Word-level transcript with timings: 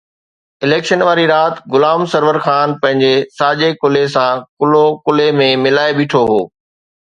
Election 0.67 1.01
واري 1.07 1.25
رات 1.31 1.59
غلام 1.75 2.01
سرور 2.13 2.39
خان 2.47 2.73
پنهنجي 2.85 3.13
ساڄي 3.43 3.71
ڪلهي 3.85 4.09
سان 4.17 4.43
ڪلهو 4.61 4.83
ڪلهي 5.07 5.31
۾ 5.45 5.53
ملائي 5.69 5.97
بيٺو 6.03 6.27
هو. 6.35 6.43